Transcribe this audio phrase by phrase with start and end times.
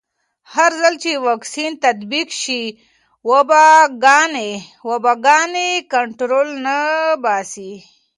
[0.53, 2.63] هرځل چې واکسین تطبیق شي،
[4.89, 6.77] وباګانې کنټرول نه
[7.23, 7.73] باسي.